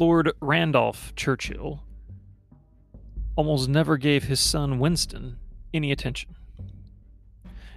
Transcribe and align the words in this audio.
Lord 0.00 0.32
Randolph 0.40 1.14
Churchill 1.14 1.84
almost 3.36 3.68
never 3.68 3.98
gave 3.98 4.24
his 4.24 4.40
son 4.40 4.78
Winston 4.78 5.36
any 5.74 5.92
attention. 5.92 6.36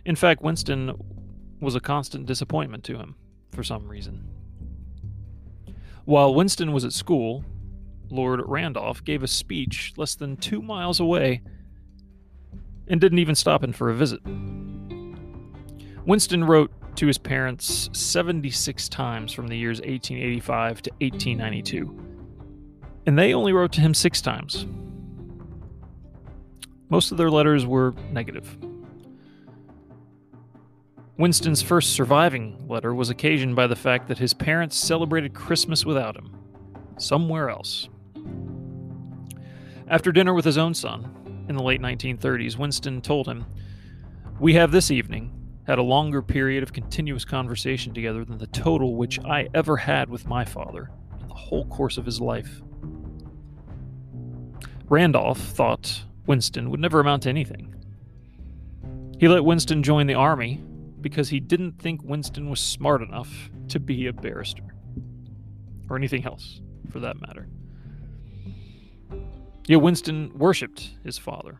In 0.06 0.16
fact, 0.16 0.42
Winston 0.42 0.94
was 1.60 1.76
a 1.76 1.82
constant 1.82 2.26
disappointment 2.26 2.86
to 2.86 2.98
him 2.98 3.16
for 3.52 3.62
some 3.62 3.90
reason. 3.90 4.26
While 6.06 6.34
Winston 6.34 6.72
was 6.72 6.86
at 6.86 6.94
school, 6.94 7.44
Lord 8.10 8.42
Randolph 8.46 9.04
gave 9.04 9.22
a 9.22 9.28
speech 9.28 9.92
less 9.98 10.16
than 10.16 10.38
two 10.38 10.62
miles 10.62 11.02
away 11.02 11.42
and 12.88 13.02
didn't 13.02 13.20
even 13.20 13.36
stop 13.36 13.66
in 13.66 13.74
for 13.74 13.90
a 13.90 13.96
visit. 13.96 14.22
Winston 16.06 16.46
wrote 16.46 16.72
to 16.96 17.06
his 17.06 17.18
parents 17.18 17.90
76 17.92 18.88
times 18.88 19.34
from 19.34 19.48
the 19.48 19.58
years 19.58 19.80
1885 19.82 20.84
to 20.84 20.92
1892, 21.02 22.13
and 23.06 23.18
they 23.18 23.34
only 23.34 23.54
wrote 23.54 23.72
to 23.74 23.82
him 23.82 23.94
six 23.94 24.22
times. 24.22 24.66
Most 26.90 27.12
of 27.12 27.18
their 27.18 27.32
letters 27.32 27.66
were 27.66 27.94
negative. 28.12 28.58
Winston's 31.18 31.62
first 31.62 31.94
surviving 31.94 32.68
letter 32.68 32.94
was 32.94 33.10
occasioned 33.10 33.56
by 33.56 33.68
the 33.68 33.76
fact 33.76 34.08
that 34.08 34.18
his 34.18 34.34
parents 34.34 34.76
celebrated 34.76 35.34
Christmas 35.34 35.86
without 35.86 36.16
him, 36.16 36.32
somewhere 36.98 37.50
else. 37.50 37.88
After 39.88 40.12
dinner 40.12 40.34
with 40.34 40.46
his 40.46 40.58
own 40.58 40.74
son 40.74 41.46
in 41.48 41.56
the 41.56 41.64
late 41.64 41.82
1930s, 41.82 42.58
Winston 42.58 43.02
told 43.02 43.28
him, 43.28 43.46
We 44.40 44.54
have 44.56 44.72
this 44.72 44.90
evening 44.90 45.32
had 45.68 45.78
a 45.78 45.84
longer 45.84 46.22
period 46.22 46.64
of 46.64 46.74
continuous 46.74 47.26
conversation 47.26 47.94
together 47.94 48.26
than 48.26 48.38
the 48.38 48.48
total 48.48 48.96
which 48.96 49.20
I 49.24 49.50
ever 49.54 49.78
had 49.78 50.10
with 50.10 50.28
my 50.28 50.44
father 50.44 50.90
in 51.22 51.28
the 51.28 51.34
whole 51.34 51.66
course 51.66 51.98
of 51.98 52.06
his 52.06 52.20
life. 52.20 52.62
Randolph 54.94 55.40
thought 55.40 56.04
Winston 56.28 56.70
would 56.70 56.80
never 56.80 57.00
amount 57.00 57.24
to 57.24 57.30
anything. 57.30 57.74
He 59.18 59.28
let 59.28 59.44
Winston 59.44 59.82
join 59.82 60.06
the 60.06 60.14
army 60.14 60.62
because 61.02 61.30
he 61.30 61.40
didn't 61.40 61.80
think 61.80 62.04
Winston 62.04 62.48
was 62.48 62.60
smart 62.60 63.02
enough 63.02 63.50
to 63.70 63.80
be 63.80 64.06
a 64.06 64.14
barrister. 64.14 64.76
Or 65.90 65.98
anything 65.98 66.26
else, 66.26 66.62
for 66.92 67.00
that 67.00 67.20
matter. 67.20 67.48
Yet 69.66 69.82
Winston 69.82 70.32
worshipped 70.38 70.92
his 71.04 71.18
father, 71.18 71.60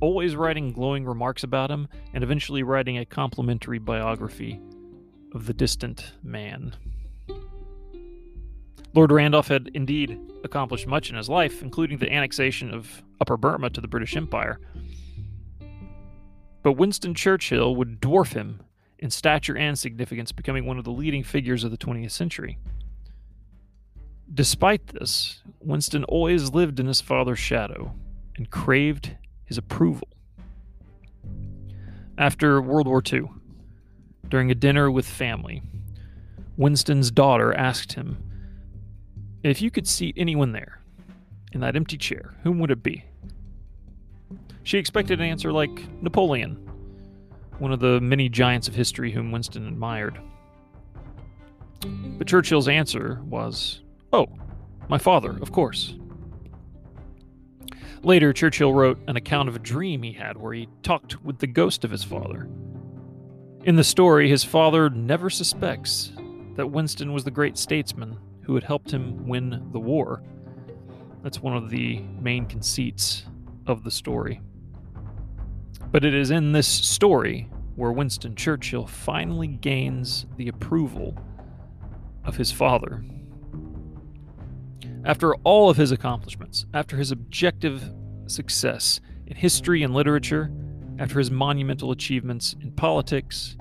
always 0.00 0.34
writing 0.34 0.72
glowing 0.72 1.04
remarks 1.04 1.44
about 1.44 1.70
him 1.70 1.86
and 2.12 2.24
eventually 2.24 2.64
writing 2.64 2.98
a 2.98 3.04
complimentary 3.04 3.78
biography 3.78 4.60
of 5.32 5.46
the 5.46 5.54
distant 5.54 6.14
man. 6.24 6.74
Lord 8.94 9.10
Randolph 9.10 9.48
had 9.48 9.70
indeed 9.72 10.18
accomplished 10.44 10.86
much 10.86 11.08
in 11.08 11.16
his 11.16 11.28
life, 11.28 11.62
including 11.62 11.98
the 11.98 12.12
annexation 12.12 12.74
of 12.74 13.02
Upper 13.20 13.36
Burma 13.36 13.70
to 13.70 13.80
the 13.80 13.88
British 13.88 14.16
Empire. 14.16 14.60
But 16.62 16.72
Winston 16.72 17.14
Churchill 17.14 17.74
would 17.76 18.00
dwarf 18.00 18.34
him 18.34 18.60
in 18.98 19.10
stature 19.10 19.56
and 19.56 19.78
significance, 19.78 20.30
becoming 20.30 20.66
one 20.66 20.78
of 20.78 20.84
the 20.84 20.92
leading 20.92 21.24
figures 21.24 21.64
of 21.64 21.70
the 21.70 21.78
20th 21.78 22.10
century. 22.10 22.58
Despite 24.32 24.88
this, 24.88 25.42
Winston 25.60 26.04
always 26.04 26.50
lived 26.50 26.78
in 26.78 26.86
his 26.86 27.00
father's 27.00 27.38
shadow 27.38 27.94
and 28.36 28.50
craved 28.50 29.16
his 29.44 29.58
approval. 29.58 30.08
After 32.16 32.60
World 32.60 32.86
War 32.86 33.02
II, 33.10 33.24
during 34.28 34.50
a 34.50 34.54
dinner 34.54 34.90
with 34.90 35.06
family, 35.06 35.62
Winston's 36.56 37.10
daughter 37.10 37.52
asked 37.54 37.94
him 37.94 38.22
if 39.42 39.62
you 39.62 39.70
could 39.70 39.86
seat 39.86 40.14
anyone 40.16 40.52
there, 40.52 40.80
in 41.52 41.60
that 41.60 41.76
empty 41.76 41.96
chair, 41.96 42.34
whom 42.42 42.58
would 42.58 42.70
it 42.70 42.82
be? 42.82 43.04
She 44.62 44.78
expected 44.78 45.20
an 45.20 45.26
answer 45.26 45.52
like 45.52 46.02
Napoleon 46.02 46.68
one 47.58 47.72
of 47.72 47.78
the 47.78 48.00
many 48.00 48.28
giants 48.28 48.66
of 48.66 48.74
history 48.74 49.12
whom 49.12 49.30
Winston 49.30 49.68
admired. 49.68 50.18
But 51.80 52.26
Churchill's 52.26 52.66
answer 52.66 53.20
was, 53.24 53.82
Oh, 54.12 54.26
my 54.88 54.98
father, 54.98 55.38
of 55.40 55.52
course. 55.52 55.94
Later, 58.02 58.32
Churchill 58.32 58.72
wrote 58.72 58.98
an 59.06 59.16
account 59.16 59.48
of 59.48 59.54
a 59.54 59.60
dream 59.60 60.02
he 60.02 60.12
had 60.12 60.36
where 60.36 60.52
he 60.52 60.68
talked 60.82 61.22
with 61.24 61.38
the 61.38 61.46
ghost 61.46 61.84
of 61.84 61.92
his 61.92 62.02
father. 62.02 62.48
In 63.62 63.76
the 63.76 63.84
story, 63.84 64.28
his 64.28 64.42
father 64.42 64.90
never 64.90 65.30
suspects 65.30 66.10
that 66.56 66.72
Winston 66.72 67.12
was 67.12 67.22
the 67.22 67.30
great 67.30 67.56
statesman 67.56 68.18
who 68.42 68.54
had 68.54 68.64
helped 68.64 68.90
him 68.90 69.26
win 69.26 69.68
the 69.72 69.80
war. 69.80 70.22
That's 71.22 71.40
one 71.40 71.56
of 71.56 71.70
the 71.70 72.00
main 72.20 72.46
conceits 72.46 73.24
of 73.66 73.84
the 73.84 73.90
story. 73.90 74.40
But 75.90 76.04
it 76.04 76.14
is 76.14 76.30
in 76.30 76.52
this 76.52 76.66
story 76.66 77.48
where 77.76 77.92
Winston 77.92 78.34
Churchill 78.34 78.86
finally 78.86 79.46
gains 79.46 80.26
the 80.36 80.48
approval 80.48 81.16
of 82.24 82.36
his 82.36 82.52
father. 82.52 83.04
After 85.04 85.34
all 85.36 85.68
of 85.68 85.76
his 85.76 85.90
accomplishments, 85.90 86.66
after 86.74 86.96
his 86.96 87.10
objective 87.10 87.92
success 88.26 89.00
in 89.26 89.36
history 89.36 89.82
and 89.82 89.94
literature, 89.94 90.50
after 90.98 91.18
his 91.18 91.30
monumental 91.30 91.90
achievements 91.90 92.54
in 92.60 92.72
politics, 92.72 93.56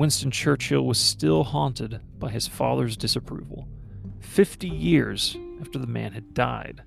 Winston 0.00 0.32
Churchill 0.32 0.84
was 0.84 0.98
still 0.98 1.44
haunted 1.44 2.00
by 2.18 2.30
his 2.30 2.48
father's 2.48 2.96
disapproval, 2.96 3.68
50 4.20 4.68
years 4.68 5.36
after 5.60 5.78
the 5.78 5.86
man 5.86 6.12
had 6.12 6.34
died. 6.34 6.82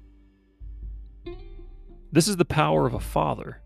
This 2.11 2.27
is 2.27 2.35
the 2.37 2.45
power 2.45 2.85
of 2.85 2.93
a 2.93 2.99
father 2.99 3.61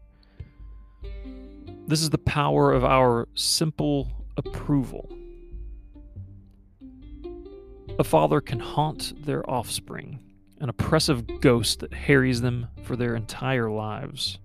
this 1.87 2.01
is 2.01 2.09
the 2.09 2.17
power 2.17 2.73
of 2.73 2.83
our 2.83 3.29
simple 3.33 4.11
approval. 4.35 5.09
A 7.97 8.03
father 8.03 8.41
can 8.41 8.59
haunt 8.59 9.25
their 9.25 9.49
offspring, 9.49 10.19
an 10.59 10.67
oppressive 10.67 11.39
ghost 11.39 11.79
that 11.79 11.93
harries 11.93 12.41
them 12.41 12.67
for 12.83 12.97
their 12.97 13.15
entire 13.15 13.71
lives. 13.71 14.37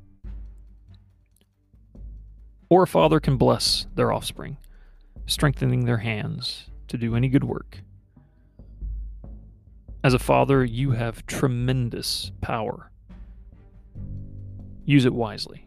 Or 2.68 2.84
a 2.84 2.86
father 2.86 3.18
can 3.18 3.36
bless 3.36 3.86
their 3.96 4.12
offspring, 4.12 4.56
strengthening 5.26 5.84
their 5.84 5.98
hands 5.98 6.70
to 6.88 6.98
do 6.98 7.16
any 7.16 7.28
good 7.28 7.44
work. 7.44 7.78
As 10.04 10.14
a 10.14 10.18
father, 10.18 10.64
you 10.64 10.90
have 10.92 11.26
tremendous 11.26 12.32
power. 12.40 12.90
Use 14.84 15.04
it 15.04 15.14
wisely. 15.14 15.64